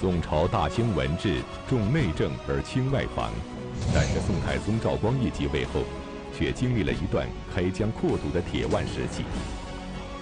[0.00, 3.30] 宋朝大兴文治，重内政而轻外防，
[3.92, 5.82] 但是宋太宗赵光义继位后，
[6.34, 9.24] 却经历了一段开疆扩土的铁腕时期。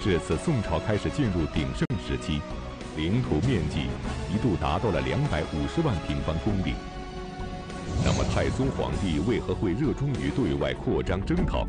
[0.02, 2.42] 至此，宋朝开始进入鼎盛时期，
[2.96, 3.86] 领土面积
[4.34, 6.74] 一度达到了两百五十万平方公里。
[8.04, 11.64] 那么，太宗皇帝为何会热衷于对外扩张征讨？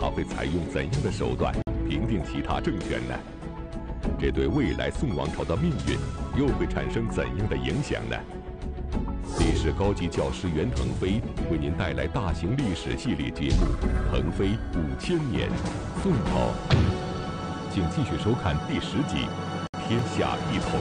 [0.00, 1.52] 他会采用怎样的手段
[1.88, 3.18] 平定其他政权呢？
[4.20, 5.98] 这对未来宋王朝的命运
[6.40, 8.16] 又会产生怎样的影响呢？
[9.38, 13.66] 历史高级教师袁腾飞为您带来大型历史系列节目
[14.10, 15.50] 《腾飞五千年·
[16.02, 16.48] 宋朝》，
[17.70, 19.26] 请继续收看第十集
[19.86, 20.80] 《天下一统》。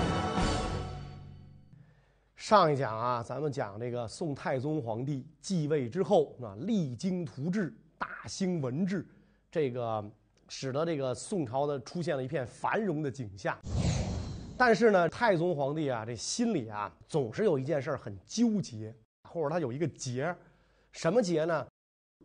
[2.37, 9.05] 上一讲啊，咱们讲这个宋太宗皇帝继位之后啊，励精图治，大兴文治，
[9.51, 10.09] 这个。
[10.51, 13.55] 使得这个宋朝的出现了一片繁荣的景象，
[14.59, 18.93] 但是呢，太宗皇帝啊，这心里啊总是有一件事很纠结，
[19.29, 20.35] 或者他有一个结，
[20.91, 21.65] 什么结呢？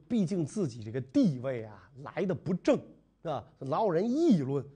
[0.09, 2.77] 毕竟自己这个地位啊来的不正，
[3.23, 3.45] 是吧？
[3.61, 4.67] 老有人议论，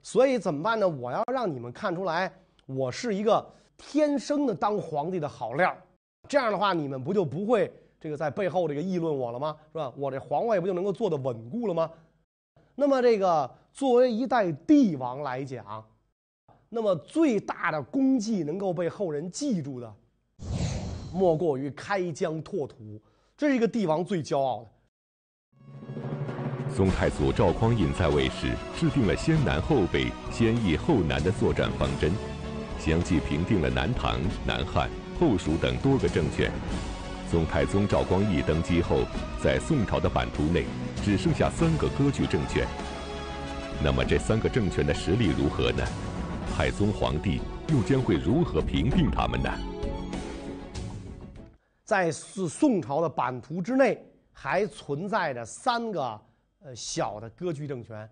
[0.00, 0.88] 所以怎么办呢？
[0.88, 2.32] 我要让你们看出来，
[2.66, 3.44] 我是一个
[3.76, 5.76] 天生的当皇帝的好料，
[6.28, 7.68] 这样的话，你们不就不会
[7.98, 9.56] 这个在背后这个议论我了吗？
[9.72, 9.92] 是吧？
[9.96, 11.90] 我这皇位不就能够坐得稳固了吗？
[12.76, 15.84] 那么，这个作为一代帝王来讲，
[16.74, 19.94] 那么最大的功绩能够被后人记住的，
[21.12, 22.98] 莫过于开疆拓土，
[23.36, 24.70] 这是一个帝王最骄傲的。
[26.74, 32.10] 宋太祖赵匡胤在位时，制定了先南后北、先易后难的作战方针，
[32.78, 34.88] 相继平定了南唐、南汉、
[35.20, 36.50] 后蜀等多个政权。
[37.30, 39.00] 宋太宗赵光义登基后，
[39.42, 40.64] 在宋朝的版图内
[41.04, 42.66] 只剩下三个割据政权。
[43.84, 45.84] 那么这三个政权的实力如何呢？
[46.54, 49.50] 太宗皇帝又将会如何平定他们呢？
[51.82, 53.98] 在宋宋朝的版图之内，
[54.32, 56.20] 还存在着三个
[56.62, 58.08] 呃小的割据政权，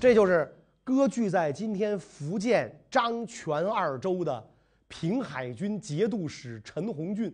[0.00, 4.44] 这就是割据在今天福建漳泉二州的
[4.88, 7.32] 平海军节度使陈洪俊。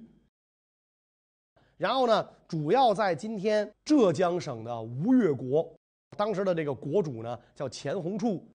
[1.79, 5.67] 然后呢，主要在今天浙江省的吴越国，
[6.15, 8.47] 当时的这个国主呢叫钱弘处。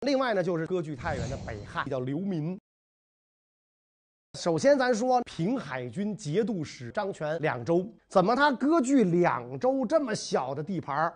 [0.00, 2.58] 另外呢，就是割据太原的北汉叫刘民。
[4.38, 11.12] 首先，咱说平海军节度使张全两州，怎么他割据两州这么小的地盘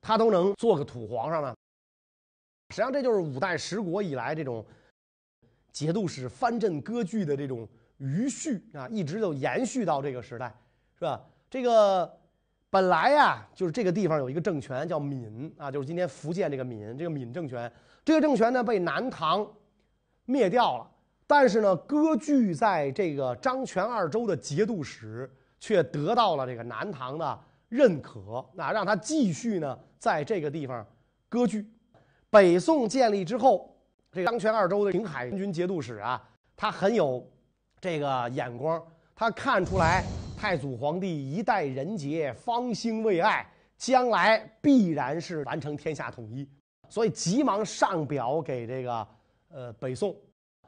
[0.00, 1.54] 他都能做个土皇上呢？
[2.70, 4.64] 实际上，这就是五代十国以来这种
[5.72, 7.68] 节度使藩镇割据的这种。
[8.00, 10.54] 余绪啊，一直就延续到这个时代，
[10.96, 11.20] 是吧？
[11.50, 12.17] 这个
[12.70, 17.70] 本来呀，就是这个地方有一个政权叫闽啊，就是今天福建这个闽这个闽政权。
[18.04, 19.46] 这个政权呢被南唐
[20.24, 20.90] 灭掉了，
[21.26, 30.86] 但是呢，割据在这个漳泉二州的节度使却得到了这个南唐的认可，那让他继续呢在这个地方
[31.28, 31.66] 割据。
[32.30, 33.74] 北宋建立之后，
[34.12, 36.22] 这个漳泉二州的平海军节度使啊，
[36.56, 37.26] 他很有。
[37.80, 38.84] 这个眼光，
[39.14, 40.02] 他看出来
[40.38, 43.44] 太祖皇帝一代人杰，方兴未艾，
[43.76, 46.48] 将来必然是完成天下统一，
[46.88, 49.08] 所以急忙上表给这个
[49.48, 50.14] 呃北宋，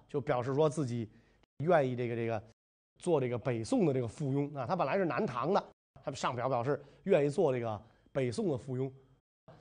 [0.09, 1.09] 就表示说自己
[1.59, 2.42] 愿意这个这个
[2.98, 4.66] 做这个北宋的这个附庸啊。
[4.66, 5.64] 他本来是南唐的，
[6.04, 7.80] 他上表表示愿意做这个
[8.10, 8.91] 北宋的附庸。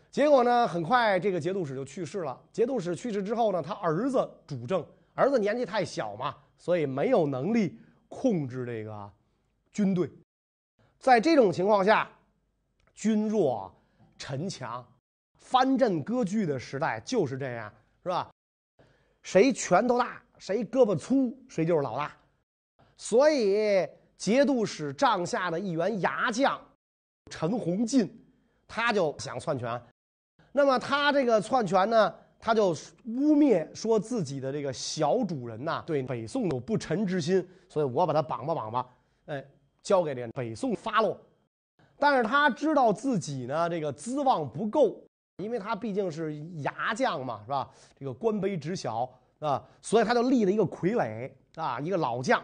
[0.09, 2.41] 结果呢，很快这个节度使就去世了。
[2.51, 4.83] 节度使去世之后呢，他儿子主政，
[5.13, 6.35] 儿子年纪太小嘛。
[6.57, 9.09] 所以没有能力控制这个
[9.71, 10.09] 军队，
[10.97, 12.09] 在这种情况下，
[12.93, 13.73] 君弱
[14.17, 14.85] 臣强，
[15.37, 17.71] 藩镇割据的时代就是这样，
[18.03, 18.29] 是吧？
[19.21, 22.11] 谁拳头大，谁胳膊粗，谁就是老大。
[22.97, 23.87] 所以
[24.17, 26.59] 节度使帐下的一员牙将
[27.29, 28.09] 陈洪进，
[28.67, 29.81] 他就想篡权。
[30.51, 32.13] 那么他这个篡权呢？
[32.41, 32.69] 他就
[33.03, 38.89] 污蔑说自己的这个小主人呐，对北宋有不臣之心，所以我把他绑吧绑吧，
[39.25, 39.45] 哎，
[39.89, 41.19] 交给这北宋发落。
[41.97, 45.03] 但是他知道自己呢这个资望不够，
[45.37, 47.67] 因为他毕竟是牙将嘛，是吧？
[47.97, 49.09] 这个官卑职小
[49.39, 52.39] 啊，所以他就立了一个傀儡啊，一个老将，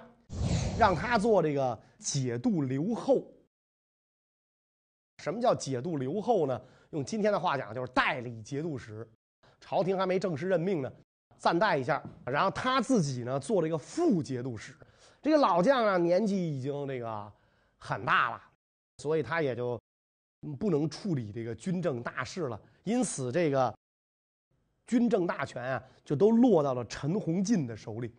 [0.80, 3.22] 让他做这个解度留后。
[5.24, 6.60] 什么叫解度留后呢？
[6.90, 9.08] 用今天的话讲，就是代理节度使。
[9.60, 10.92] 朝廷还没正式任命呢，
[11.38, 14.74] 暂代一下，然后他自己呢做了一个副节度使。
[15.26, 17.34] 这个老将啊，年纪已经这个
[17.80, 18.40] 很大了，
[19.00, 19.82] 所以他也就
[20.60, 22.62] 不能处理这个军政大事了。
[22.84, 23.76] 因此，这个
[24.86, 28.14] 军政大权啊，就都落到了陈洪进的手里。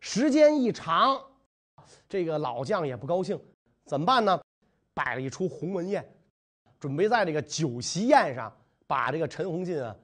[0.00, 1.22] 时间一长，
[2.08, 3.38] 这个老将也不高兴，
[3.84, 4.42] 怎么办呢？
[4.94, 6.02] 摆了一出鸿门宴，
[6.80, 8.50] 准备在这个酒席宴上
[8.86, 9.94] 把这个陈洪进啊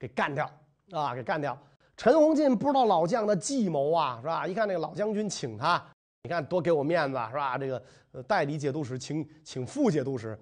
[0.00, 0.50] 给干掉
[0.90, 1.56] 啊，给干掉。
[1.96, 4.46] 陈洪进不知道老将的计谋啊，是吧？
[4.46, 5.82] 一看这个老将军请他，
[6.22, 7.56] 你看多给我面子，是吧？
[7.56, 7.82] 这个
[8.26, 10.38] 代理节度使请请副节度使，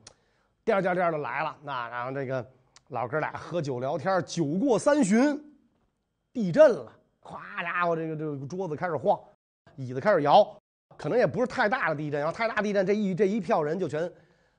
[0.65, 1.56] 颠颠颠的来了。
[1.62, 2.45] 那然后这个
[2.89, 5.41] 老哥俩喝酒聊天，酒过三巡，
[6.33, 6.93] 地震了，
[7.23, 9.17] 咵家伙，这个这个桌子开始晃，
[9.77, 10.45] 椅子开始摇，
[10.97, 14.11] 可能也不是太大的地震，要太大地震，这一这一票人就全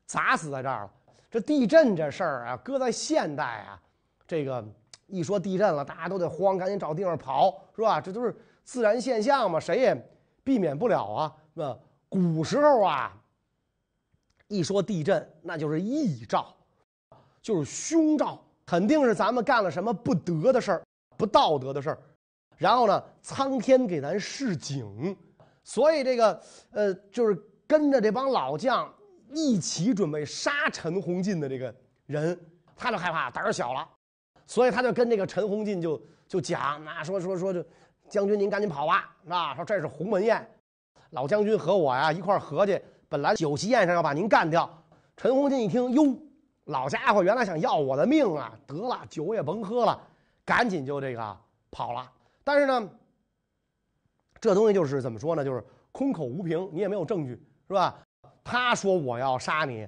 [0.06, 0.92] 砸死在这儿了。
[1.30, 3.78] 这地震这事儿啊，搁在现代啊，
[4.26, 4.66] 这个。
[5.08, 8.02] 一说地震了，大家都得慌，赶紧找地方跑，是吧？
[8.02, 10.10] 这都是自然现象嘛，谁也
[10.44, 11.36] 避免不了啊。
[11.54, 11.78] 那
[12.10, 13.16] 古时候啊，
[14.48, 16.56] 一说地震，那就是异兆，
[17.42, 20.84] 就是凶兆，肯定是咱们干了什么不得的事儿、
[21.16, 22.00] 不道德的事儿。
[22.58, 25.16] 然后呢，苍天给咱示警，
[25.64, 26.42] 所以这个
[26.72, 27.38] 呃，就是
[27.68, 28.92] 跟着这帮老将
[29.34, 31.74] 一起准备杀陈洪进的这个
[32.06, 32.40] 人，
[32.76, 33.88] 他就害怕，胆儿小了。
[34.48, 37.64] 所以他就跟这个陈洪进就就讲，那说说说，就
[38.08, 39.56] 将军您赶紧跑吧，是吧？
[39.56, 40.48] 说这是鸿门宴，
[41.12, 44.70] 老将军和我呀一块合计，本来酒席宴上要把您干掉。
[45.18, 46.16] 陈洪进一听，哟，
[46.66, 48.54] 老家伙原来想要我的命啊！
[48.68, 50.00] 得了，酒也甭喝了，
[50.44, 51.38] 赶紧就这个
[51.72, 52.12] 跑了。
[52.44, 52.90] 但是呢，
[54.40, 55.44] 这东西就是怎么说呢？
[55.44, 57.32] 就是空口无凭，你也没有证据，
[57.68, 57.98] 是吧？
[58.44, 59.88] 他说我要杀你，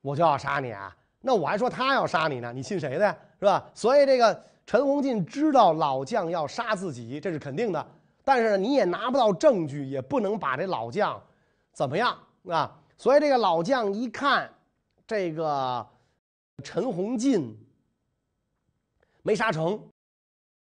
[0.00, 0.96] 我就要杀你啊。
[1.26, 3.16] 那我还说他要杀你呢，你信谁的呀？
[3.40, 3.66] 是吧？
[3.74, 7.86] 所以这个陈洪进知道老将要杀自己，这是肯定的。
[8.22, 11.18] 但是你也拿不到证据，也不能把这老将
[11.72, 12.14] 怎么样
[12.46, 12.70] 啊？
[12.98, 14.52] 所以这个老将一看
[15.06, 15.86] 这个
[16.62, 17.56] 陈洪进
[19.22, 19.82] 没杀成，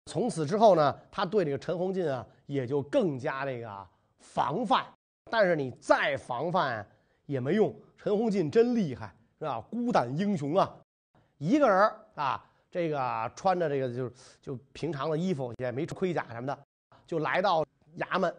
[0.07, 3.87] 从此之后呢，他对这个陈洪进啊也就更加这个
[4.19, 4.85] 防范。
[5.31, 6.87] 但是你再防范
[7.25, 9.11] 也没用，陈洪进真厉害。
[9.41, 9.59] 是吧？
[9.71, 10.71] 孤胆英雄啊，
[11.39, 14.11] 一个人啊，这个穿着这个就
[14.43, 16.59] 就平常的衣服，也没盔甲什么的，
[17.07, 17.65] 就来到
[17.97, 18.33] 衙门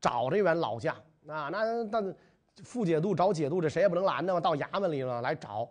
[0.00, 0.92] 找这员老将
[1.28, 1.48] 啊。
[1.48, 2.14] 那那
[2.64, 4.40] 副解度找解度，这谁也不能拦着嘛。
[4.40, 5.68] 到衙门里了来找，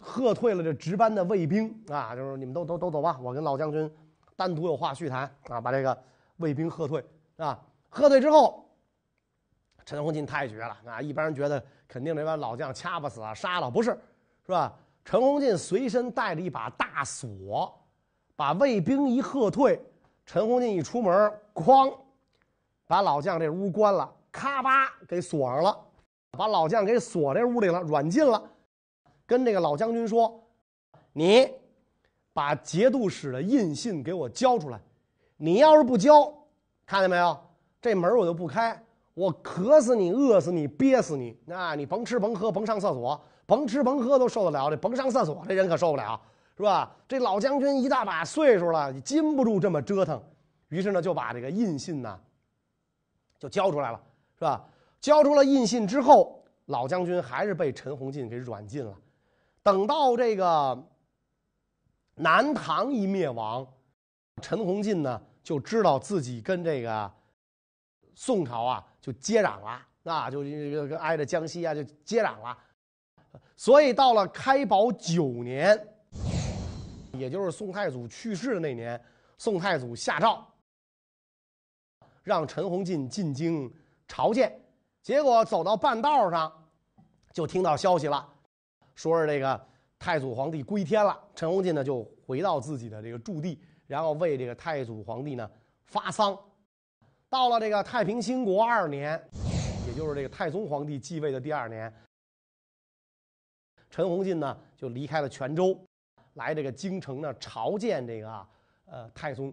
[0.00, 3.92] 喝退了这值班的卫兵啊，就是你们都都都走吧，我跟老将军
[4.36, 5.60] 单独有话叙谈啊。
[5.60, 6.00] 把这个
[6.36, 7.04] 卫兵喝退
[7.38, 8.64] 啊，喝退之后，
[9.84, 11.02] 陈洪进太绝了啊！
[11.02, 13.98] 一般人觉得肯定这帮老将掐不死啊，杀了不是。
[14.46, 14.72] 是吧？
[15.04, 17.76] 陈洪进随身带着一把大锁，
[18.36, 19.80] 把卫兵一喝退，
[20.24, 21.92] 陈洪进一出门，哐，
[22.86, 24.70] 把老将这屋关了，咔吧
[25.08, 25.76] 给锁上了，
[26.30, 28.40] 把老将给锁这屋里了，软禁了。
[29.26, 30.40] 跟这个老将军说
[31.12, 31.50] ：“你
[32.32, 34.80] 把节度使的印信给我交出来。
[35.36, 36.32] 你要是不交，
[36.86, 37.36] 看见没有？
[37.80, 38.80] 这门我就不开，
[39.14, 41.36] 我渴死你，饿死你，憋死你。
[41.44, 43.20] 那你甭吃甭喝，甭上厕所。”
[43.52, 46.18] 甭吃甭喝都受得了，这甭上厕所这人可受不了，
[46.56, 46.90] 是吧？
[47.06, 50.18] 这老将军一大把岁数了，禁不住这么折腾，
[50.68, 52.18] 于是呢就把这个印信呢
[53.38, 54.00] 就交出来了，
[54.38, 54.64] 是吧？
[55.02, 58.94] 交出了印信之后，老将军还是被陈洪进给软禁了。
[59.62, 60.82] 等到这个
[62.14, 63.66] 南唐一灭亡，
[64.40, 67.12] 陈洪进呢就知道自己跟这个
[68.14, 70.40] 宋朝啊就接壤了，啊，就
[70.96, 72.56] 挨着江西啊就接壤了。
[73.56, 75.78] 所以到了开宝九年，
[77.12, 79.00] 也就是宋太祖去世的那年，
[79.38, 80.44] 宋太祖下诏
[82.22, 83.72] 让陈洪进进京
[84.08, 84.58] 朝见。
[85.02, 86.52] 结果走到半道上，
[87.32, 88.28] 就听到消息了，
[88.94, 89.60] 说是这个
[89.98, 91.18] 太祖皇帝归天了。
[91.34, 95.50] 陈洪进呢就回到自己的这个驻地，然后为这个太祖皇帝呢
[95.84, 96.38] 发丧。
[97.28, 99.20] 到了这个太平兴国二年，
[99.88, 101.92] 也就是这个太宗皇帝继位的第二年。
[103.92, 105.78] 陈洪进呢，就离开了泉州，
[106.32, 108.46] 来这个京城呢朝见这个
[108.86, 109.52] 呃太宗。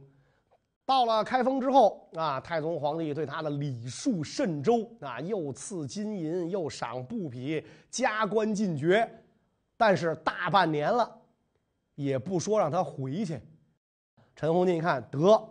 [0.85, 9.07] 到了开封之后啊，太宗皇帝对他的礼数甚周啊，又赐金银，又赏布匹，加官进爵。
[9.75, 11.19] 但是大半年了，
[11.95, 13.41] 也不说让他回去。
[14.37, 15.49] 陈洪进一看，得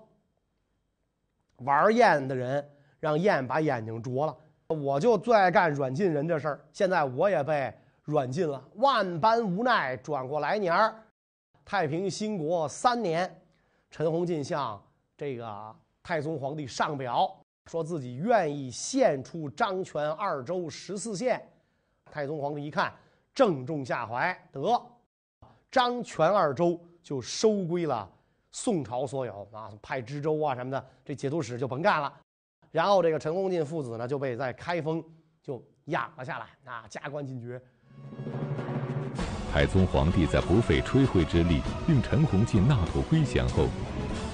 [1.59, 2.67] 玩燕的人
[2.99, 4.35] 让燕把眼睛啄了，
[4.69, 6.67] 我就最爱干软禁人这事儿。
[6.73, 7.71] 现在我也被。
[8.09, 10.95] 软禁了，万般无奈，转过来年儿，
[11.63, 13.31] 太平兴国三年，
[13.91, 14.83] 陈洪进向
[15.15, 17.31] 这个太宗皇帝上表，
[17.67, 21.47] 说自己愿意献出张权二州十四县。
[22.11, 22.91] 太宗皇帝一看，
[23.35, 24.83] 正中下怀，得
[25.71, 28.11] 张权二州就收归了
[28.53, 32.11] 宋朝所有啊，派知州啊什么的，这节度使就甭干了。
[32.71, 35.05] 然后这个陈洪进父子呢就被在开封
[35.43, 37.61] 就养了下来啊，加官进爵。
[39.53, 43.67] 太宗皇帝在不费吹灰之力令陈洪进纳土归降后，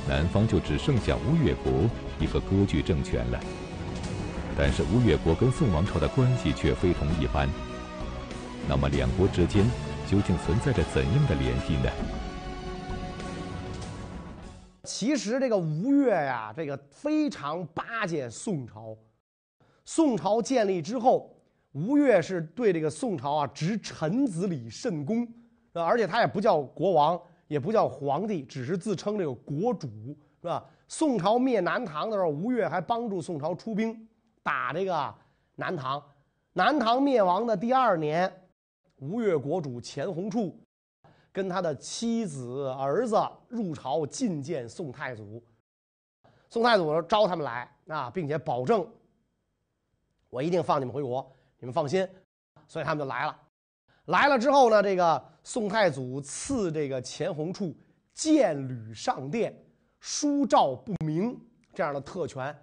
[0.09, 1.73] 南方就只剩下吴越国
[2.19, 3.41] 一个割据政权了。
[4.57, 7.49] 但是吴越国跟宋王朝的关系却非同一般。
[8.69, 9.65] 那么两国之间
[10.07, 11.91] 究竟存在着怎样的联系呢？
[14.85, 18.97] 其实这个吴越呀，这个非常巴结宋朝。
[19.85, 21.34] 宋朝建立之后，
[21.75, 25.27] 吴越是对这个宋朝啊，执臣子礼甚恭，
[25.73, 29.89] 而且他也不叫国王，也不叫皇帝，只是自称这个国主，
[30.41, 30.65] 是吧？
[30.87, 34.09] 宋朝灭南唐的时候，吴越还帮助宋朝出兵
[34.43, 35.15] 打这个
[35.57, 36.03] 南唐。
[36.53, 38.33] 南唐灭亡的第二年，
[38.97, 40.57] 吴越国主钱弘处。
[41.33, 43.17] 跟他的妻子、儿子
[43.49, 45.43] 入朝觐见宋太祖，
[46.49, 48.89] 宋太祖说招他们来啊，并且保证
[50.31, 51.34] 我一定放你们回国，
[51.65, 52.07] 你们放心，
[52.69, 53.35] 所以他们就来了。
[54.05, 57.75] 来了之后呢，这个宋太祖赐这个钱弘处
[58.13, 59.59] 剑履上殿、
[59.99, 61.35] 书诏不明
[61.73, 62.55] 这样的特权，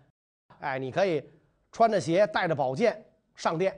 [0.60, 1.28] 哎，你可以
[1.72, 3.04] 穿着鞋、带着宝剑
[3.34, 3.76] 上殿，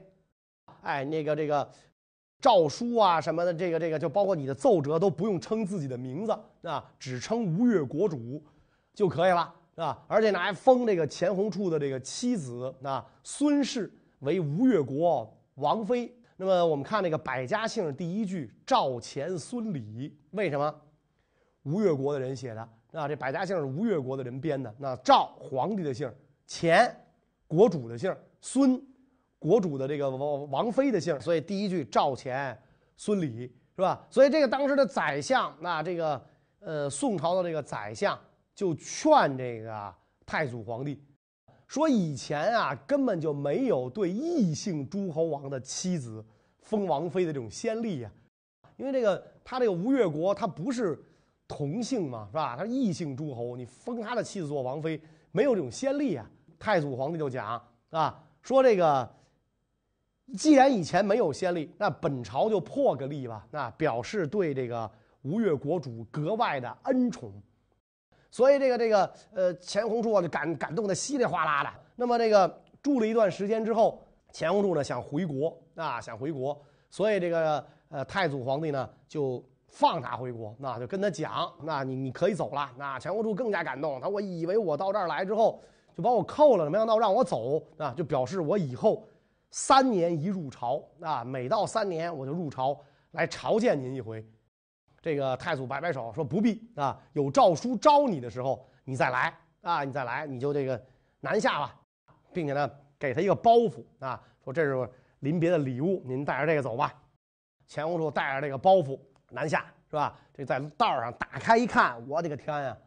[0.81, 1.71] 哎，那个这个。
[2.41, 8.43] 诏书啊什么的，这个这个就包括你的奏折都不用称自己的名字啊，只称吴越国主
[8.93, 10.03] 就可以了啊。
[10.09, 13.89] 而且呢，还封这个钱弘处的这个妻子啊孙氏
[14.23, 16.13] 为吴越国王妃。
[16.35, 20.73] 那么我们看那个百家姓第一句赵钱孙李，为什么
[21.63, 23.07] 吴越国的人写的啊？
[23.07, 24.73] 这百家姓是吴越国的人编的。
[24.79, 26.11] 那赵皇帝的姓，
[26.47, 26.93] 钱
[27.47, 28.81] 国主的姓，孙。
[29.39, 32.57] 国主的这个王王妃的姓，所以第一句赵钱
[32.95, 33.41] 孙李
[33.75, 34.07] 是吧？
[34.09, 36.25] 所以这个当时的宰相，那这个
[36.61, 38.17] 呃宋朝的这个宰相
[38.55, 39.93] 就劝这个
[40.25, 41.03] 太祖皇帝
[41.67, 46.23] 说：以前啊根本就没有对异姓诸侯王的妻子
[46.59, 48.11] 封王妃的这种先例呀，
[48.77, 51.01] 因为这个他这个吴越国他不是
[51.47, 52.55] 同姓嘛是吧？
[52.55, 55.01] 他异姓诸侯，你封他的妻子做王妃
[55.31, 56.29] 没有这种先例啊。
[56.59, 59.09] 太祖皇帝就讲啊说这个。
[60.37, 64.89] 既然以前没有先例，那本朝就破个例吧，那表示对这个
[65.23, 67.31] 吴越国主格外的恩宠。
[68.33, 71.69] 所以这个这个呃钱弘柱啊就感感动的稀里哗啦的。
[71.95, 76.59] 那么这个住了一段时间之后，钱弘柱呢想回国啊想回国，
[76.89, 82.67] 所以这个呃太祖皇帝呢就放他回国，那就跟他讲，那你你可以走了。
[82.75, 85.61] 那钱弘柱更加感动，他我以为我到这儿来之后
[85.95, 89.07] 就把我扣了，没想到让我走啊，就表示我以后。
[89.55, 92.75] 三年一入朝啊，每到三年我就入朝
[93.11, 94.25] 来朝见您一回。
[95.03, 100.81] 这个太祖摆摆手说不必啊，有诏书招你的时候你再来啊，你再来你就这个
[101.19, 101.75] 南下吧，
[102.31, 106.93] 并且呢给他一个包袱啊，说这是临别的礼物，您带着这个走吧。
[107.67, 108.97] 钱弘处带着这个包袱
[109.29, 110.17] 南下是吧？
[110.33, 112.77] 这在道上打开一看，我的个天呀，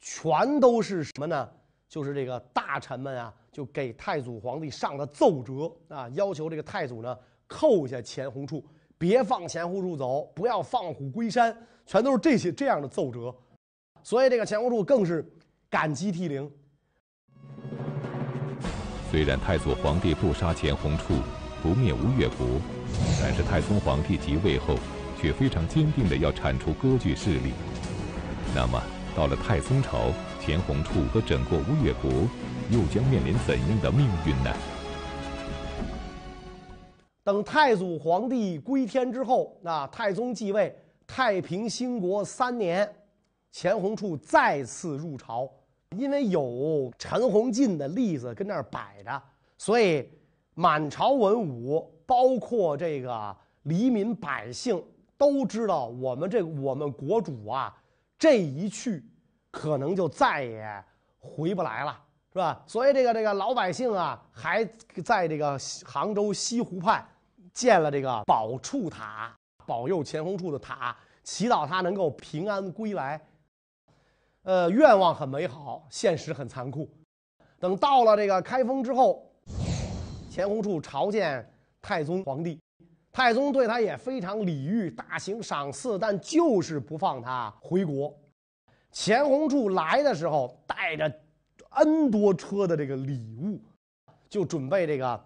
[0.00, 1.48] 全都是什么呢？
[1.88, 3.32] 就是这个大臣们啊。
[3.54, 8.66] 就给太祖皇帝上的奏折啊，要求这个太祖呢扣下钱弘处，
[8.98, 13.34] 别放钱弘处走，不要放虎归山，全都是这些这样的奏折。
[14.02, 15.24] 所以这个钱弘处更是
[15.68, 16.50] 感激涕零。
[19.10, 21.14] 虽然太祖皇帝不杀钱弘处，
[21.62, 22.46] 不灭吴越国，
[23.20, 24.76] 但是太宗皇帝即位后，
[25.20, 27.52] 却非常坚定的要铲除割据势力。
[28.54, 28.82] 那么
[29.16, 32.10] 到了太宗朝，钱弘处和整个吴越国。
[32.70, 34.50] 又将面临怎样的命运呢？
[37.24, 42.86] 等太祖皇帝归天之后，那太宗继位，太平兴国三年，
[43.50, 45.50] 钱弘处再次入朝。
[45.96, 49.22] 因为有陈弘进的例子跟那儿摆着，
[49.56, 50.06] 所以
[50.52, 54.84] 满朝文武，包括这个黎民百姓，
[55.16, 57.74] 都知道我们这我们国主啊，
[58.18, 59.02] 这一去，
[59.50, 60.84] 可能就再也
[61.18, 61.98] 回不来了。
[62.32, 62.60] 是吧？
[62.66, 64.64] 所以这个这个老百姓啊，还
[65.04, 67.06] 在这个杭州西湖畔
[67.54, 69.34] 建了这个保处塔，
[69.64, 73.20] 保佑钱弘处的塔，祈祷他能够平安归来。
[74.42, 76.88] 呃，愿望很美好，现实很残酷。
[77.58, 79.26] 等到了这个开封之后，
[80.28, 81.48] 钱弘处朝见
[81.80, 82.60] 太宗皇帝，
[83.10, 88.14] 太宗对他也非常礼遇，大行赏赐，但就是不放他回国。
[88.90, 91.20] 钱弘处来的时候带着。
[91.76, 93.60] N 多车的这个礼物，
[94.28, 95.24] 就准备这个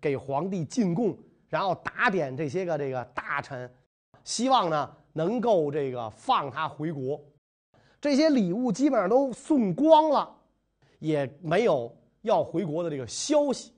[0.00, 1.16] 给皇帝进贡，
[1.48, 3.70] 然后打点这些个这个大臣，
[4.24, 7.20] 希望呢能够这个放他回国。
[8.00, 10.32] 这些礼物基本上都送光了，
[10.98, 13.72] 也没有要回国的这个消息，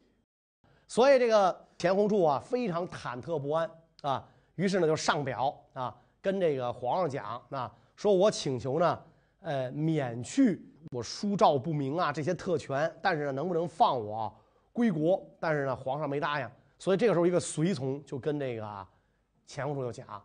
[0.86, 3.70] 所以这个钱弘处啊非常忐忑不安
[4.02, 9.02] 啊，于是呢就上表啊跟这个皇上讲啊，说我请求呢，
[9.40, 10.60] 呃免去
[10.90, 14.34] 我书诏不明啊这些特权，但是能不能放我
[14.78, 15.20] 归国？
[15.40, 18.86] 但是呢皇上没答应，所以这个时候一个随从就跟这个
[19.44, 20.22] 钱弘处就讲，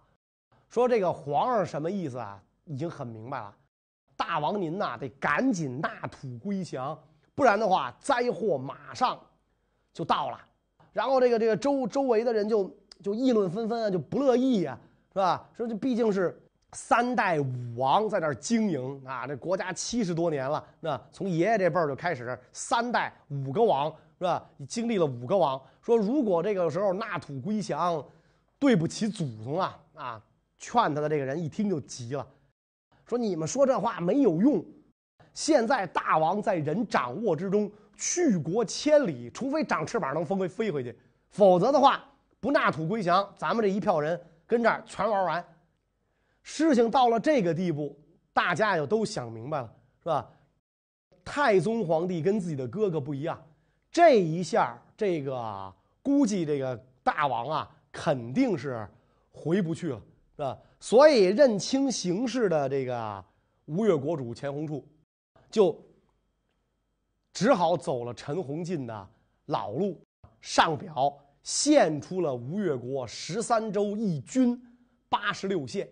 [0.70, 2.40] 说这个皇上什么意思啊？
[2.66, 3.54] 已经很明白了。
[4.16, 6.98] 大王您呐，得赶紧纳土归降，
[7.34, 9.20] 不然的话，灾祸马上
[9.92, 10.40] 就到了。
[10.92, 14.78] 然后这个这个周周围的人就就议论纷纷啊，就不乐意呀，
[15.12, 15.50] 是吧？
[15.58, 16.40] 说这毕竟是
[16.74, 24.44] 三代武王在那儿经营啊，这国家七十多年了，那从爷爷这辈儿就开始三代五个王，是吧？
[24.58, 28.04] 你经历了五个王，说如果这个时候纳土归降，
[28.60, 30.22] 对不起祖宗啊啊！
[30.58, 32.26] 劝他的这个人一听就急了。
[33.06, 34.64] 说你们说这话没有用，
[35.34, 40.98] 现在大王在人掌握之中，去国千里，除非长翅膀能飞回飞回去，
[41.30, 42.02] 否则的话
[42.40, 45.46] 不纳土归降，咱们这一票人跟这儿全玩完。
[46.42, 47.98] 事情到了这个地步，
[48.32, 50.30] 大家也都想明白了，是吧？
[51.26, 53.42] 太宗皇帝跟自己的哥哥不一样，
[53.94, 55.72] 这一下这个
[56.02, 58.90] 估计这个大王啊肯定是
[59.32, 60.02] 回不去了，
[60.36, 60.60] 是吧？
[60.80, 63.24] 所以认清形势的这个
[63.66, 64.84] 吴越国主钱弘处，
[65.52, 65.80] 就
[67.32, 69.10] 只好走了陈洪进的
[69.46, 70.02] 老路，
[70.42, 74.60] 上表献出了吴越国十三州一军
[75.08, 75.88] 八十六县。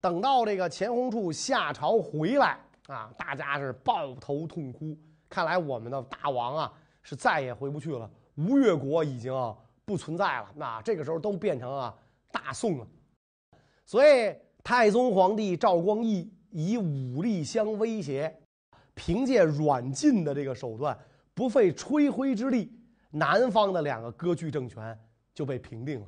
[0.00, 2.58] 等到这个钱弘处下朝回来
[2.88, 4.98] 啊，大家是抱头痛哭。
[5.28, 8.10] 看来我们的大王啊，是再也回不去了。
[8.36, 9.32] 吴越国已经
[9.84, 11.94] 不存在了，那这个时候都变成啊
[12.30, 12.86] 大宋了。
[13.84, 18.34] 所以，太宗皇帝赵光义以武力相威胁，
[18.94, 20.98] 凭借软禁的这个手段，
[21.34, 22.70] 不费吹灰之力，
[23.10, 24.98] 南方的两个割据政权
[25.34, 26.06] 就被平定了。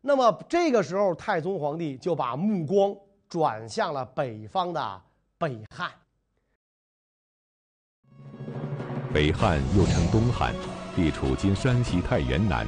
[0.00, 2.96] 那么，这个时候，太宗皇帝就把目光
[3.28, 5.02] 转向了北方的
[5.38, 5.90] 北汉。
[9.12, 10.54] 北汉又称东汉，
[10.96, 12.66] 地处今山西太原南，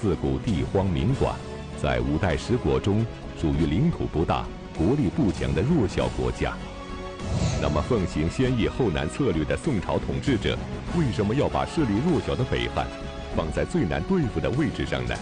[0.00, 1.34] 自古地荒民寡，
[1.82, 3.04] 在五代十国中。
[3.36, 4.44] 属于领土不大、
[4.76, 6.54] 国力不强的弱小国家。
[7.62, 10.58] 那么，奉行先易后难策略的宋朝统治者，
[10.94, 12.86] 为什么要把势力弱小的北汉
[13.34, 15.14] 放在最难对付的位置上呢？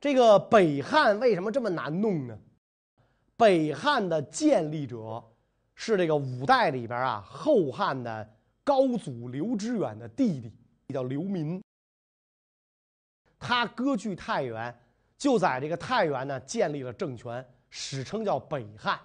[0.00, 2.34] 这个北汉为什么这么难弄呢？
[3.36, 5.22] 北汉的建立者
[5.82, 8.30] 是这个五代里边啊后汉的
[8.62, 10.52] 高祖刘知远的弟弟，
[10.92, 11.62] 叫刘民。
[13.38, 14.78] 他割据太原。
[15.16, 19.00] 就在这个太原呢，建立了政权，史称叫北汉。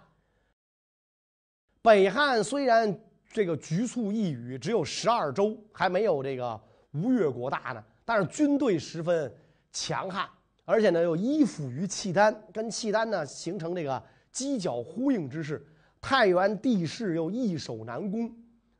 [1.81, 2.99] 北汉虽然
[3.31, 6.61] 这个局促一隅，只有十二州，还没有这个
[6.91, 9.33] 吴越国大呢，但是军队十分
[9.71, 10.27] 强悍，
[10.65, 14.01] 而且呢又依附于契丹，跟契丹呢形成这个
[14.33, 15.65] 犄角呼应之势。
[16.07, 18.31] 太原地势又易守难攻，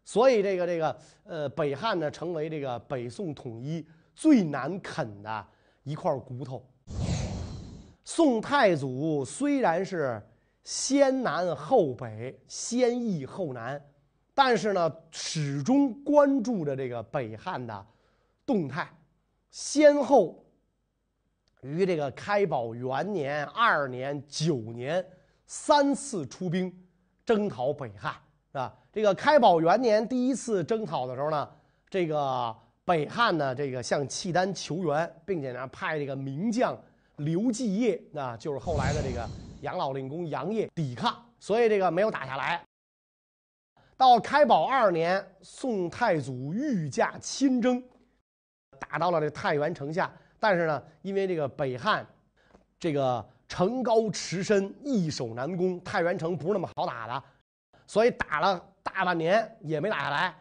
[0.04, 3.84] 所以这个这个呃北汉呢，成为这个北宋统一
[4.14, 5.48] 最难啃的
[5.82, 6.64] 一块骨头。
[8.04, 10.22] 宋太祖虽然是
[10.64, 13.84] 先南后北，先易后难，
[14.36, 17.88] 但是呢，始终关注着这个北汉的
[18.46, 18.88] 动态，
[19.50, 20.46] 先后
[21.64, 25.04] 于这个开宝元年、二年、九年
[25.48, 26.72] 三次出兵
[27.26, 28.14] 征讨北汉，
[28.52, 28.74] 是吧？
[28.94, 31.50] 这个开宝元年第一次征讨的时候呢，
[31.90, 36.78] 这个北汉呢，这个向契丹求援，并且呢，派这个名将。
[37.20, 39.26] 刘继业，那就是后来的这个
[39.62, 42.62] 杨老令公杨业抵抗，所以这个没有打下来。
[43.96, 47.82] 到开宝二年，宋太祖御驾亲征，
[48.78, 50.12] 打到了这太原城下。
[50.42, 52.06] 但是呢，因为这个北汉
[52.78, 57.24] 这个城高池深，易守难攻，太原城不是那么好打的，
[57.88, 60.36] 所以打了大半年也没打下来。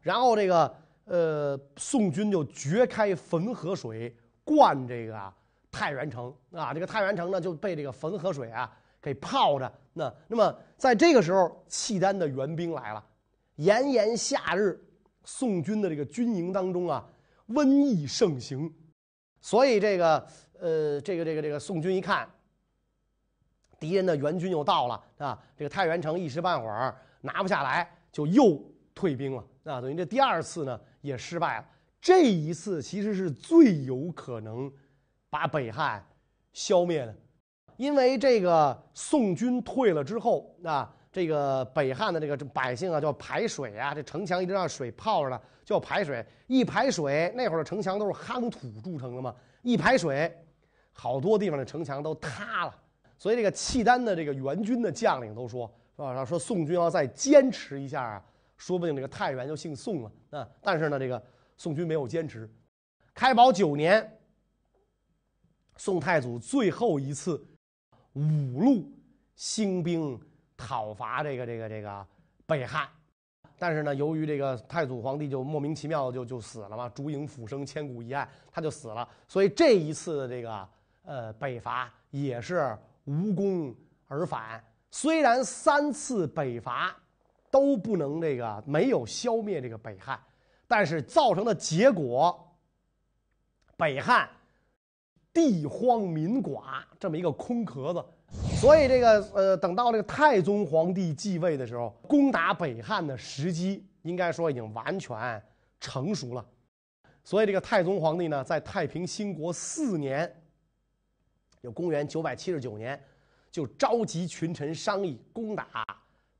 [0.00, 5.32] 然后这个呃，宋军就掘开汾河水灌这个。
[5.74, 9.72] 太原城啊，这个太原城呢就被这个汾河水啊给泡着。
[9.94, 13.02] 那那么在这个时候，契丹的援兵来了。
[13.54, 14.78] 炎炎夏日，
[15.24, 17.02] 宋军的这个军营当中啊，
[17.48, 18.70] 瘟疫盛行。
[19.40, 20.26] 所以这个
[20.60, 22.28] 呃，这个这个这个宋军一看，
[23.82, 28.58] 敌人的援军又到了啊，这个太原城一时半会儿拿不下来，就又
[28.94, 29.80] 退兵了啊。
[29.80, 31.66] 等于这第二次呢也失败了。
[32.00, 34.72] 这一次其实是最有可能。
[35.32, 36.06] 把北汉
[36.52, 37.16] 消灭的，
[37.78, 46.22] 因为这个宋军退了之后啊，这个北汉的这个百姓啊，叫排水啊，这城墙一直让水泡着了，叫排水。
[46.48, 50.30] 一排水，那会儿的城墙都是夯土筑成的嘛，一排水，
[50.92, 52.74] 好多地方的城墙都塌了。
[53.22, 56.24] 所以这个契丹的这个援军的将领都说，是吧？
[56.24, 58.24] 说宋军要再坚持一下啊，
[58.56, 60.48] 说不定这个太原就姓宋了啊。
[60.60, 61.22] 但是呢，这个
[61.56, 62.50] 宋军没有坚持。
[63.14, 64.18] 开宝九年，
[65.76, 67.40] 宋太祖最后一次
[68.14, 68.90] 五路
[69.36, 70.20] 兴兵。
[70.56, 72.06] 讨伐这个这个这个
[72.46, 72.88] 北汉，
[73.58, 79.08] 但是呢，由于这个太祖皇帝就莫名其妙就就死了嘛，烛影斧声，千古一案，他就死了。
[79.26, 80.68] 所以这一次的这个
[81.04, 83.74] 呃北伐也是无功
[84.06, 84.62] 而返。
[84.90, 86.94] 虽然三次北伐
[87.50, 90.18] 都不能这个没有消灭这个北汉，
[90.68, 92.56] 但是造成的结果，
[93.76, 94.28] 北汉
[95.32, 98.04] 地荒民寡这么一个空壳子。
[98.58, 105.42] 所以这个呃，等到这个太宗皇帝继位的时候，攻打北汉的时机应该说已经完全
[105.80, 106.44] 成熟了。
[107.24, 110.41] 所以这个太宗皇帝呢，在太平兴国四年，
[111.62, 113.00] 就公元九百七十九年，
[113.50, 115.66] 就召集群臣商议攻打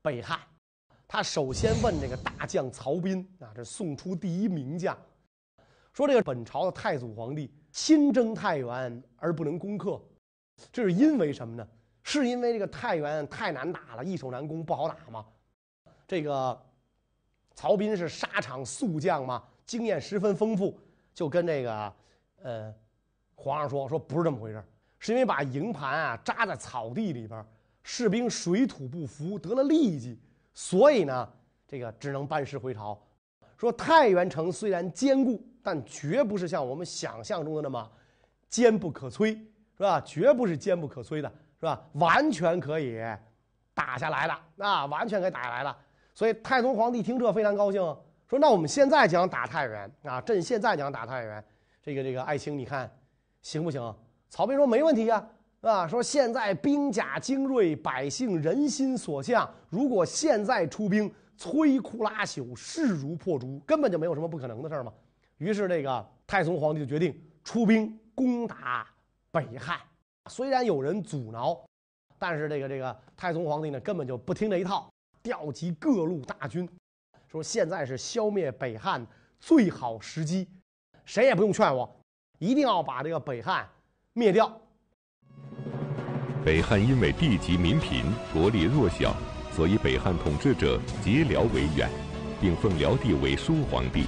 [0.01, 0.37] 北汉。
[1.07, 4.97] 他首先问这个大将曹彬啊，这宋初第一名将，
[5.93, 10.01] 说这个本朝的太祖皇帝亲征太原而不能攻克，
[10.73, 11.65] 这是因为什么呢？
[12.03, 15.25] 是因为这个太原太难打了，易守难攻，不好打吗？
[16.05, 16.61] 这个
[17.55, 20.77] 曹彬是沙场速将嘛，经验十分丰富，
[21.13, 21.93] 就跟这个
[22.41, 22.75] 呃
[23.35, 24.61] 皇上说说不是这么回事
[25.03, 27.45] 是因为把营盘啊扎在草地里边，
[27.83, 30.17] 士兵水土不服得了痢疾，
[30.53, 31.29] 所以呢
[31.67, 32.97] 这个只能班师回朝。
[33.57, 37.91] 说太原城虽然坚固，但绝不是像我们想象中的那么
[38.47, 39.37] 坚不可摧，
[39.75, 39.99] 是吧？
[40.01, 41.31] 绝不是坚不可摧的。
[41.59, 41.81] 是吧？
[41.93, 43.01] 完全可以
[43.73, 45.77] 打下来了，啊，完全可以打下来了。
[46.13, 47.81] 所以太宗皇帝听这非常高兴，
[48.27, 51.41] 说：“那我们现在讲打太原啊，朕现在讲打太原。
[51.81, 52.91] 这个这个爱卿，你看
[53.41, 53.81] 行不行？”
[54.33, 55.23] 曹彬说：“没问题呀，
[55.61, 59.47] 啊，说现在兵甲精锐，百姓人心所向。
[59.69, 64.91] 如果现在出兵，摧枯拉朽，势如破竹，根本就没有什么不可能的事儿嘛。”
[65.37, 68.87] 于是这个太宗皇帝就决定出兵攻打
[69.29, 69.79] 北汉。
[70.31, 71.63] 虽然有人阻挠，
[72.17, 74.91] 但是这个这个太宗皇帝呢，根本就不听这一套，
[75.21, 76.67] 调集各路大军，
[77.27, 79.05] 说现在是消灭北汉
[79.39, 80.47] 最好时机，
[81.05, 81.87] 谁也不用劝我，
[82.39, 83.69] 一定要把这个北汉
[84.13, 84.61] 灭掉。
[86.45, 89.15] 北汉因为地级民贫，国力弱小，
[89.51, 91.89] 所以北汉统治者结辽为远，
[92.39, 94.05] 并奉辽帝为叔皇帝。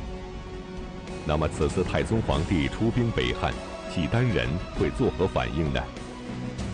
[1.25, 3.51] 那么此次太宗皇帝出兵北汉，
[3.91, 5.81] 契丹人会作何反应呢？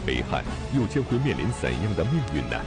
[0.06, 0.44] 北汉
[0.76, 2.60] 又将会面临怎样的命运呢？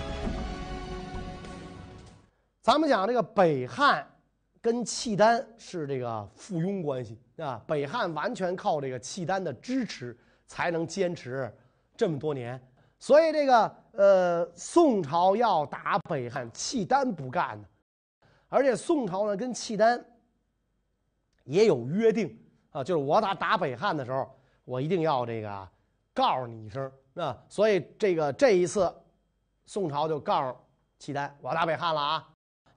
[2.63, 4.07] 咱们讲这个北汉
[4.63, 11.53] 跟契丹是这个附庸关系啊，北汉完全靠这个契丹的支持才能坚持
[11.97, 12.61] 这么多年。
[12.99, 17.69] 所以这个呃，宋朝要打北汉，契丹不干呢。
[18.49, 20.03] 而且宋朝呢跟契丹
[21.45, 22.39] 也有约定
[22.71, 24.31] 啊，就是我打打北汉的时候，
[24.65, 25.69] 我一定要这个
[26.15, 26.91] 告诉你一声。
[27.15, 28.93] 啊所以这个这一次，
[29.67, 30.59] 宋朝就告诉
[30.99, 32.29] 契丹，我要打北汉了啊！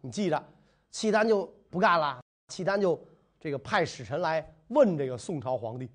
[0.01, 0.43] 你记着，
[0.91, 2.19] 契丹就不干了。
[2.49, 3.03] 契丹就
[3.39, 5.89] 这个派使臣来问这个宋朝皇帝，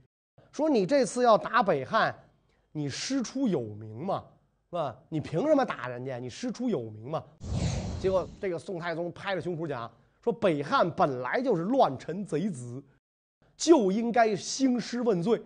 [0.53, 2.15] 说你这次要打北汉，
[2.73, 4.23] 你师出有名吗？
[4.69, 4.95] 是吧？
[5.09, 6.19] 你凭什么打人家？
[6.19, 7.23] 你师出有名吗？
[7.99, 12.83] 结果这个宋太宗拍着胸脯讲，说北汉本来就是乱臣贼子，
[13.57, 15.43] 就应该兴师问罪。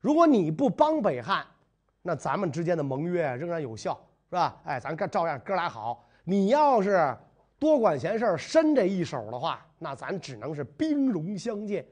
[0.00, 1.46] 如果你不帮北汉，
[2.02, 3.92] 那咱们之间的盟约仍然有效，
[4.30, 4.60] 是吧？
[4.64, 6.08] 哎，咱照样哥俩好。
[6.24, 7.16] 你要是
[7.58, 11.86] 多管闲事伸这一手的话，那咱只能是兵戎相见。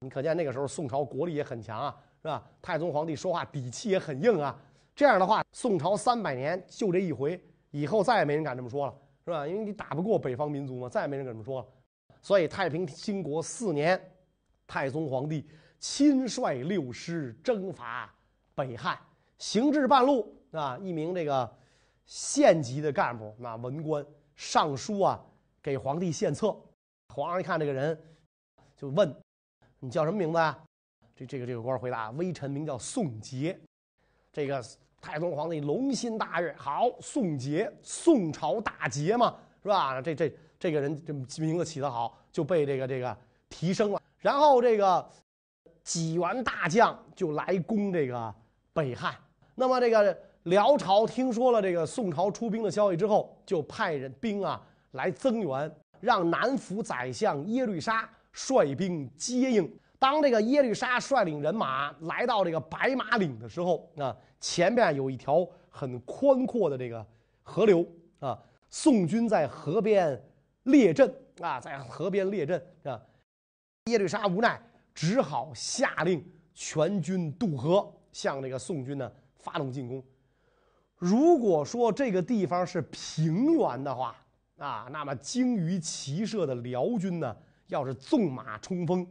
[0.00, 2.44] 你可见那个时候宋朝国力也很强啊，是吧？
[2.62, 4.56] 太宗皇帝说话底气也很硬啊。
[4.94, 9.46] 这样的话，宋朝三百年就这一回，以后再也没人敢这么说了，是吧？
[9.46, 11.66] 因为你打不过北方民族嘛，再也没人敢这么说了。
[12.20, 14.00] 所以太平兴国四年，
[14.66, 18.12] 太宗皇帝亲率六师征伐
[18.54, 18.98] 北汉。
[19.38, 21.48] 行至半路啊，一名这个
[22.06, 25.24] 县级的干部，那文官上书啊，
[25.62, 26.56] 给皇帝献策。
[27.14, 28.00] 皇上一看这个人，
[28.76, 29.08] 就问
[29.80, 30.58] ：“你叫什么名字啊？”
[31.14, 33.58] 这这个这个官回答：“微臣名叫宋杰。”
[34.32, 34.64] 这个
[35.00, 40.00] 太宗皇帝龙心大悦，好，宋杰，宋朝大杰嘛，是吧？
[40.00, 43.16] 这这这个人这名字起得好，就被这个这个
[43.48, 44.00] 提升了。
[44.18, 45.08] 然后这个
[45.82, 48.32] 几员大将就来攻这个
[48.72, 49.14] 北汉。
[49.54, 54.60] 那么这个辽朝听说了这个宋朝出兵的消息之后，就派人兵啊
[54.92, 59.78] 来增援，让南府宰相耶律沙率兵接应。
[59.98, 67.04] 当这个耶律沙率领人马来到这个白马岭的时候啊，前面有一条很宽阔的这个
[67.42, 67.84] 河流
[68.20, 68.38] 啊，
[68.70, 70.22] 宋军在河边
[70.62, 73.00] 列阵啊，在河边列阵啊，
[73.86, 74.60] 耶律沙无奈，
[74.94, 80.00] 只好下令全军渡河，向这个宋军呢发动进攻。
[80.96, 84.16] 如果说这个地方是平原的话
[84.58, 87.36] 啊，那么精于骑射的辽军呢，
[87.68, 89.06] 要是纵马冲锋。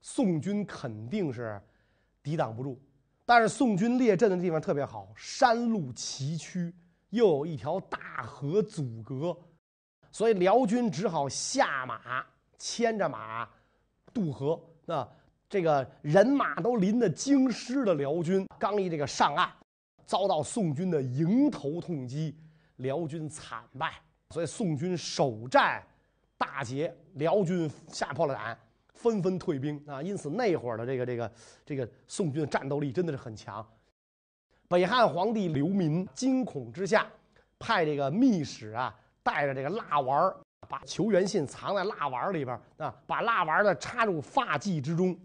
[0.00, 1.60] 宋军肯定是
[2.22, 2.80] 抵挡不住，
[3.24, 6.72] 但是宋军列阵的地方特别好，山路崎岖，
[7.10, 9.36] 又有一条大河阻隔，
[10.10, 12.24] 所以辽军只好下马
[12.58, 13.48] 牵着马
[14.12, 14.60] 渡河。
[14.84, 15.08] 那
[15.48, 19.48] 这个人马都淋得精湿的辽军，刚一这个上岸，
[20.04, 22.36] 遭到宋军的迎头痛击，
[22.76, 23.94] 辽军惨败。
[24.30, 25.80] 所以宋军首战
[26.42, 28.58] 大捷，辽军吓破了胆。
[28.94, 30.00] 纷纷退兵啊！
[30.00, 31.32] 因此那会儿的这个这个
[31.66, 33.66] 这个宋军的战斗力真的是很强。
[34.68, 37.10] 北汉皇帝刘民惊恐之下，
[37.58, 40.32] 派这个密使啊，带着这个蜡丸
[40.68, 45.18] 把求援信藏在蜡丸里边啊，把蜡丸呢插入发髻之中，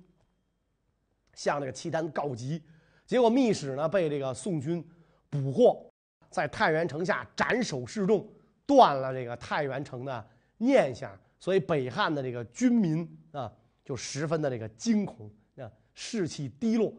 [1.36, 2.60] 向这个契丹告急。
[3.06, 4.84] 结果密使呢被这个宋军
[5.30, 5.88] 捕获，
[6.32, 8.27] 在太原城下斩首示众，
[8.65, 10.27] 断了这个太原城的
[10.58, 11.17] 念想。
[11.39, 13.52] 所以北汉的这个军民啊。
[13.88, 16.93] 就十分的这个惊恐啊，士气低落。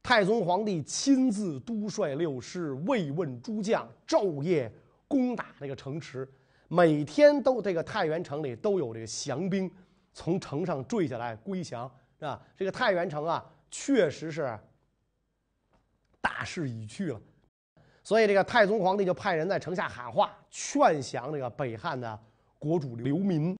[0.00, 4.72] 太宗皇帝亲自督率六师，慰问诸将，昼夜
[5.08, 6.32] 攻打这个城池，
[6.68, 9.68] 每天都这个太原城里都有这个降兵
[10.12, 11.90] 从城上坠下来归降，
[12.20, 12.40] 是吧？
[12.56, 14.56] 这个太原城啊，确实是
[16.20, 17.20] 大势已去了。
[18.04, 22.16] 所以这个太宗皇帝就派人在城下喊话，劝降这个北汉的
[22.58, 23.56] 国主刘民，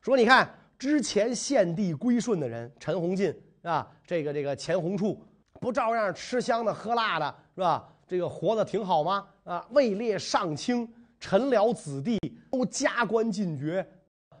[0.00, 5.24] 说：“你看。”之前献帝归顺的人，陈洪进啊，这个这个钱弘处，
[5.60, 7.88] 不照样吃香的喝辣的，是吧？
[8.06, 9.26] 这个活得挺好吗？
[9.44, 10.86] 啊，位列上卿，
[11.20, 12.18] 陈辽子弟
[12.50, 13.86] 都加官进爵。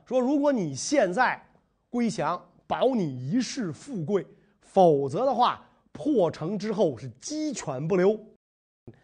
[0.04, 1.40] 说如果你现在
[1.88, 4.22] 归降，保你一世富贵；
[4.60, 8.18] 否则的话，破城之后是鸡犬不留，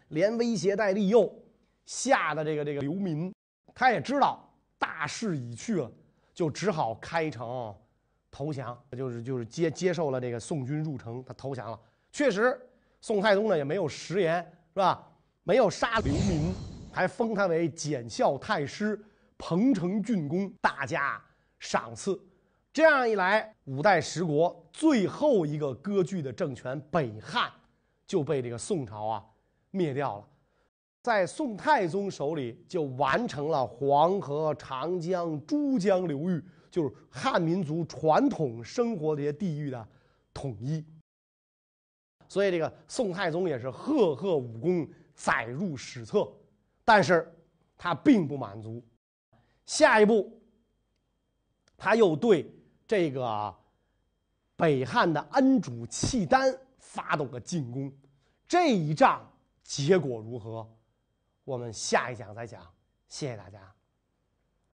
[0.09, 1.33] 连威胁带利诱，
[1.85, 3.33] 吓得这个这个刘民，
[3.73, 4.50] 他也知道
[4.81, 5.89] 大势已去了。
[6.33, 7.75] 就只好开城
[8.31, 11.79] 投降，就是就是接接受了这个宋军入城，他投降了。
[12.11, 12.57] 确实，
[13.01, 14.41] 宋太宗呢也没有食言，
[14.73, 15.05] 是吧？
[15.43, 16.53] 没有杀刘民，
[16.91, 18.99] 还封他为检校太师、
[19.37, 21.21] 彭城郡公，大加
[21.59, 22.19] 赏赐。
[22.71, 27.51] 这样一来，五代十国最后一个割据的政权北汉
[28.07, 29.25] 就被这个宋朝啊
[29.71, 30.27] 灭掉了。
[31.01, 39.87] 在宋太宗手里，就完成了黄河、长江、珠江流域，就是汉民族传统生活这些地域的
[40.31, 40.85] 统一。
[42.27, 46.31] 所以，这个宋太宗也是赫赫武功，载入史册。
[46.85, 47.29] 但是，
[47.77, 48.83] 他并不满足，
[49.65, 50.39] 下一步，
[51.75, 52.53] 他又对
[52.87, 53.53] 这个
[54.55, 57.91] 北汉的恩主契丹发动了进攻。
[58.47, 59.27] 这一仗
[59.63, 60.67] 结果如何？
[61.43, 62.61] 我们下一讲再讲，
[63.07, 63.73] 谢谢大家。